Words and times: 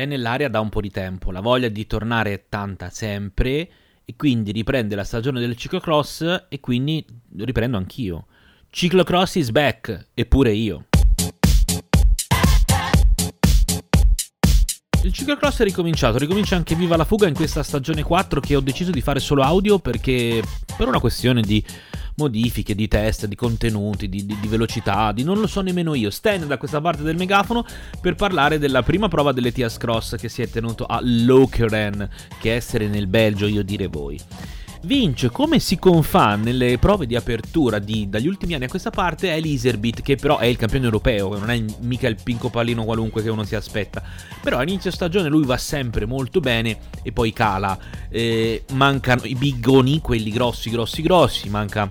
è 0.00 0.06
nell'aria 0.06 0.48
da 0.48 0.60
un 0.60 0.70
po' 0.70 0.80
di 0.80 0.90
tempo, 0.90 1.30
la 1.30 1.40
voglia 1.40 1.68
di 1.68 1.86
tornare 1.86 2.32
è 2.32 2.44
tanta 2.48 2.88
sempre 2.88 3.68
e 4.04 4.16
quindi 4.16 4.50
riprende 4.50 4.94
la 4.94 5.04
stagione 5.04 5.40
del 5.40 5.56
ciclocross 5.56 6.46
e 6.48 6.58
quindi 6.60 7.04
riprendo 7.36 7.76
anch'io. 7.76 8.26
Ciclocross 8.70 9.34
is 9.34 9.50
back, 9.50 10.08
eppure 10.14 10.52
io. 10.52 10.86
Il 15.02 15.12
ciclocross 15.12 15.60
è 15.60 15.64
ricominciato, 15.64 16.18
ricomincia 16.18 16.56
anche 16.56 16.74
Viva 16.74 16.96
la 16.96 17.04
Fuga 17.04 17.26
in 17.26 17.34
questa 17.34 17.62
stagione 17.62 18.02
4 18.02 18.40
che 18.40 18.56
ho 18.56 18.60
deciso 18.60 18.90
di 18.90 19.00
fare 19.00 19.20
solo 19.20 19.42
audio 19.42 19.78
perché 19.78 20.42
per 20.76 20.88
una 20.88 21.00
questione 21.00 21.42
di 21.42 21.62
modifiche, 22.20 22.74
di 22.74 22.86
test, 22.86 23.26
di 23.26 23.34
contenuti, 23.34 24.08
di, 24.08 24.26
di, 24.26 24.36
di, 24.38 24.48
velocità, 24.48 25.12
di 25.12 25.24
non 25.24 25.40
lo 25.40 25.46
so 25.46 25.62
nemmeno 25.62 25.94
io. 25.94 26.10
Stand 26.10 26.44
da 26.44 26.58
questa 26.58 26.80
parte 26.80 27.02
del 27.02 27.16
megafono 27.16 27.64
per 28.00 28.14
parlare 28.14 28.58
della 28.58 28.82
prima 28.82 29.08
prova 29.08 29.32
dell'ETIAS 29.32 29.78
Cross 29.78 30.16
che 30.16 30.28
si 30.28 30.42
è 30.42 30.48
tenuto 30.48 30.84
a 30.84 31.00
Lokeren, 31.02 32.08
che 32.38 32.54
essere 32.54 32.88
nel 32.88 33.06
Belgio, 33.06 33.46
io 33.46 33.62
dire 33.62 33.86
voi 33.88 34.20
vince 34.82 35.30
come 35.30 35.58
si 35.58 35.78
confà 35.78 36.36
nelle 36.36 36.78
prove 36.78 37.06
di 37.06 37.14
apertura 37.14 37.78
di, 37.78 38.08
dagli 38.08 38.26
ultimi 38.26 38.54
anni 38.54 38.64
a 38.64 38.68
questa 38.68 38.90
parte 38.90 39.34
è 39.34 39.40
l'Iserbit 39.40 40.00
che 40.00 40.16
però 40.16 40.38
è 40.38 40.46
il 40.46 40.56
campione 40.56 40.86
europeo, 40.86 41.36
non 41.36 41.50
è 41.50 41.62
mica 41.80 42.08
il 42.08 42.16
pinco 42.22 42.48
pallino 42.48 42.84
qualunque 42.84 43.22
che 43.22 43.28
uno 43.28 43.44
si 43.44 43.54
aspetta. 43.54 44.02
Però 44.40 44.58
a 44.58 44.62
inizio 44.62 44.90
stagione 44.90 45.28
lui 45.28 45.44
va 45.44 45.56
sempre 45.56 46.06
molto 46.06 46.40
bene 46.40 46.78
e 47.02 47.12
poi 47.12 47.32
cala. 47.32 47.78
Eh, 48.08 48.64
mancano 48.72 49.24
i 49.24 49.34
biggoni, 49.34 50.00
quelli 50.00 50.30
grossi, 50.30 50.70
grossi, 50.70 51.02
grossi, 51.02 51.48
manca 51.48 51.88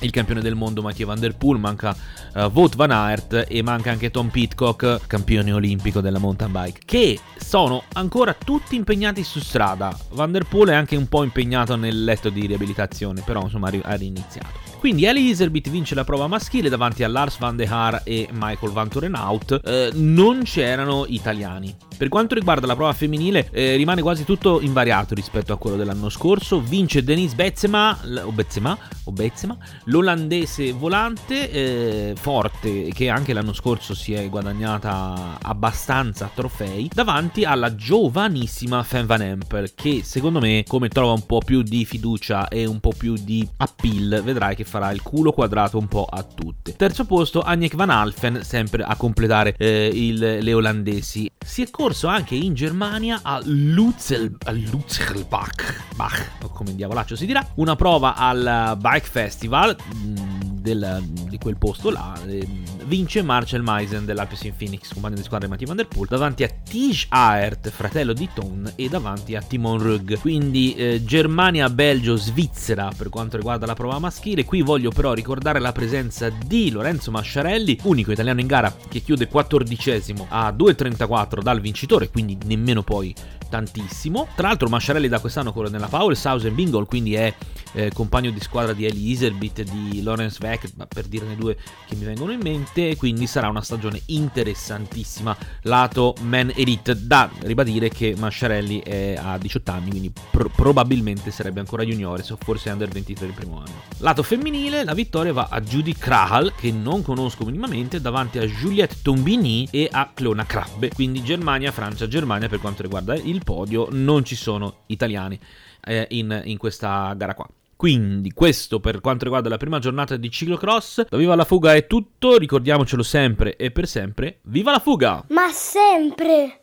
il 0.00 0.10
campione 0.10 0.40
del 0.40 0.54
mondo 0.54 0.82
Mathieu 0.82 1.06
Van 1.06 1.18
Der 1.18 1.36
Poel, 1.36 1.58
manca 1.58 1.96
uh, 2.34 2.50
Wout 2.52 2.76
Van 2.76 2.90
Aert 2.90 3.46
e 3.48 3.62
manca 3.62 3.90
anche 3.90 4.10
Tom 4.10 4.28
Pitcock, 4.28 5.06
campione 5.06 5.52
olimpico 5.52 6.00
della 6.00 6.18
mountain 6.18 6.52
bike, 6.52 6.80
che 6.84 7.18
sono 7.36 7.82
ancora 7.94 8.34
tutti 8.34 8.76
impegnati 8.76 9.24
su 9.24 9.40
strada. 9.40 9.96
Van 10.10 10.32
Der 10.32 10.44
Poel 10.44 10.70
è 10.70 10.74
anche 10.74 10.96
un 10.96 11.08
po' 11.08 11.22
impegnato 11.24 11.76
nel 11.76 12.04
letto 12.04 12.28
di 12.28 12.46
riabilitazione, 12.46 13.22
però 13.24 13.42
insomma 13.42 13.70
ha 13.82 13.94
riniziato. 13.94 14.66
Quindi 14.78 15.04
Eli 15.06 15.28
Iserbit 15.28 15.68
vince 15.70 15.94
la 15.94 16.04
prova 16.04 16.28
maschile 16.28 16.68
davanti 16.68 17.02
a 17.02 17.08
Lars 17.08 17.38
van 17.38 17.56
de 17.56 17.66
Haar 17.66 18.02
e 18.04 18.28
Michael 18.32 18.72
Van 18.72 18.88
Torenhout. 18.88 19.60
Eh, 19.64 19.90
non 19.94 20.42
c'erano 20.44 21.04
italiani. 21.06 21.74
Per 21.98 22.08
quanto 22.08 22.36
riguarda 22.36 22.64
la 22.64 22.76
prova 22.76 22.92
femminile, 22.92 23.48
eh, 23.50 23.74
rimane 23.74 24.02
quasi 24.02 24.24
tutto 24.24 24.60
invariato 24.60 25.16
rispetto 25.16 25.52
a 25.52 25.58
quello 25.58 25.76
dell'anno 25.76 26.08
scorso. 26.08 26.60
Vince 26.60 27.02
Denise 27.02 27.34
Betsema, 27.34 27.98
o 28.22 28.30
Betsema, 28.30 28.78
o 29.04 29.10
Betsema 29.10 29.58
l'olandese 29.86 30.70
volante, 30.70 31.50
eh, 31.50 32.14
forte, 32.16 32.92
che 32.92 33.08
anche 33.08 33.32
l'anno 33.32 33.52
scorso 33.52 33.94
si 33.94 34.12
è 34.12 34.28
guadagnata 34.28 35.38
abbastanza 35.42 36.30
trofei, 36.32 36.88
davanti 36.94 37.42
alla 37.42 37.74
giovanissima 37.74 38.84
Fan 38.84 39.06
Van 39.06 39.22
Empel, 39.22 39.74
che 39.74 40.02
secondo 40.04 40.38
me, 40.38 40.62
come 40.68 40.88
trova 40.88 41.12
un 41.14 41.26
po' 41.26 41.40
più 41.44 41.62
di 41.62 41.84
fiducia 41.84 42.46
e 42.46 42.64
un 42.64 42.78
po' 42.78 42.92
più 42.96 43.14
di 43.14 43.46
appeal, 43.56 44.22
vedrai 44.22 44.54
che 44.54 44.66
farà 44.68 44.92
il 44.92 45.02
culo 45.02 45.32
quadrato 45.32 45.78
un 45.78 45.88
po' 45.88 46.04
a 46.04 46.22
tutte. 46.22 46.76
Terzo 46.76 47.04
posto, 47.04 47.40
Agnek 47.40 47.74
Van 47.74 47.90
Alfen, 47.90 48.42
sempre 48.44 48.84
a 48.84 48.94
completare 48.94 49.54
eh, 49.56 49.90
il, 49.92 50.18
le 50.18 50.52
olandesi. 50.52 51.30
Si 51.44 51.62
è 51.62 51.70
corso 51.70 52.06
anche 52.06 52.34
in 52.34 52.54
Germania 52.54 53.20
a, 53.22 53.40
Lutzel, 53.44 54.36
a 54.44 54.52
Lutzelbach, 54.52 55.94
Bach, 55.96 56.30
come 56.52 56.74
diavolaccio 56.74 57.16
si 57.16 57.26
dirà, 57.26 57.44
una 57.56 57.74
prova 57.74 58.14
al 58.14 58.76
Bike 58.78 59.08
Festival. 59.08 59.76
Mm, 59.96 60.48
del, 60.60 61.02
di 61.38 61.44
quel 61.44 61.56
posto 61.56 61.90
là, 61.90 62.14
eh, 62.26 62.46
vince 62.84 63.22
Marcel 63.22 63.62
Meisen 63.62 64.04
dell'Alpes 64.04 64.50
Phoenix, 64.56 64.92
compagno 64.92 65.14
di 65.14 65.22
squadra 65.22 65.46
di 65.46 65.52
Mathieu 65.52 65.68
Van 65.68 65.76
Der 65.76 65.86
Poel, 65.86 66.08
davanti 66.08 66.42
a 66.42 66.48
Tige 66.48 67.06
Aert, 67.10 67.70
fratello 67.70 68.12
di 68.12 68.28
Ton, 68.34 68.72
e 68.74 68.88
davanti 68.88 69.36
a 69.36 69.40
Timon 69.40 69.78
Rugg. 69.78 70.18
Quindi 70.18 70.74
eh, 70.74 71.02
Germania, 71.04 71.70
Belgio, 71.70 72.16
Svizzera 72.16 72.90
per 72.96 73.08
quanto 73.08 73.36
riguarda 73.36 73.66
la 73.66 73.74
prova 73.74 73.98
maschile. 73.98 74.44
Qui 74.44 74.62
voglio 74.62 74.90
però 74.90 75.12
ricordare 75.12 75.60
la 75.60 75.72
presenza 75.72 76.28
di 76.28 76.70
Lorenzo 76.70 77.10
Masciarelli, 77.10 77.78
unico 77.84 78.12
italiano 78.12 78.40
in 78.40 78.46
gara 78.46 78.74
che 78.88 79.00
chiude 79.00 79.28
14 79.28 80.14
a 80.28 80.50
2.34 80.50 81.40
dal 81.40 81.60
vincitore, 81.60 82.10
quindi 82.10 82.36
nemmeno 82.44 82.82
poi 82.82 83.14
tantissimo. 83.48 84.28
Tra 84.34 84.48
l'altro 84.48 84.68
Masciarelli 84.68 85.08
da 85.08 85.20
quest'anno 85.20 85.52
corre 85.52 85.70
nella 85.70 85.88
Paulshausen 85.88 86.54
Bingle, 86.54 86.86
quindi 86.86 87.14
è 87.14 87.32
eh, 87.72 87.90
compagno 87.92 88.30
di 88.30 88.40
squadra 88.40 88.72
di 88.72 88.84
Eli 88.86 89.10
Iserbit 89.10 89.62
di 89.62 90.02
Lorenz 90.02 90.38
Beck, 90.38 90.70
per 90.86 91.04
dirne 91.06 91.36
due 91.36 91.56
che 91.86 91.94
mi 91.96 92.04
vengono 92.04 92.32
in 92.32 92.40
mente, 92.42 92.96
quindi 92.96 93.26
sarà 93.26 93.48
una 93.48 93.62
stagione 93.62 94.00
interessantissima 94.06 95.36
lato 95.62 96.14
Man 96.22 96.52
Elite. 96.54 97.06
Da 97.06 97.30
ribadire 97.40 97.88
che 97.88 98.14
Masciarelli 98.16 98.82
ha 99.16 99.38
18 99.38 99.70
anni, 99.70 99.90
quindi 99.90 100.12
pr- 100.30 100.50
probabilmente 100.54 101.30
sarebbe 101.30 101.60
ancora 101.60 101.82
juniore, 101.82 102.24
o 102.30 102.38
forse 102.40 102.70
under 102.70 102.88
23 102.88 103.26
il 103.26 103.32
primo 103.32 103.58
anno. 103.58 103.82
Lato 103.98 104.22
femminile, 104.22 104.84
la 104.84 104.94
vittoria 104.94 105.32
va 105.32 105.48
a 105.50 105.60
Judy 105.60 105.92
Krahal, 105.92 106.52
che 106.54 106.70
non 106.70 107.02
conosco 107.02 107.44
minimamente, 107.44 108.00
davanti 108.00 108.38
a 108.38 108.46
Juliette 108.46 108.96
Tombini 109.02 109.68
e 109.70 109.88
a 109.90 110.10
Clona 110.12 110.44
Krabbe, 110.44 110.90
quindi 110.94 111.22
Germania, 111.22 111.72
Francia, 111.72 112.08
Germania 112.08 112.48
per 112.48 112.60
quanto 112.60 112.82
riguarda 112.82 113.14
il 113.38 113.44
podio, 113.44 113.88
non 113.90 114.24
ci 114.24 114.36
sono 114.36 114.80
italiani 114.86 115.38
eh, 115.84 116.06
in, 116.10 116.42
in 116.44 116.58
questa 116.58 117.14
gara 117.16 117.34
qua. 117.34 117.48
Quindi 117.78 118.32
questo 118.32 118.80
per 118.80 119.00
quanto 119.00 119.22
riguarda 119.22 119.48
la 119.48 119.56
prima 119.56 119.78
giornata 119.78 120.16
di 120.16 120.30
ciclocross. 120.30 121.06
Da 121.08 121.16
Viva 121.16 121.36
la 121.36 121.44
Fuga 121.44 121.74
è 121.74 121.86
tutto, 121.86 122.36
ricordiamocelo 122.36 123.04
sempre 123.04 123.56
e 123.56 123.70
per 123.70 123.86
sempre. 123.86 124.38
Viva 124.42 124.72
la 124.72 124.80
Fuga! 124.80 125.24
Ma 125.28 125.48
sempre! 125.52 126.57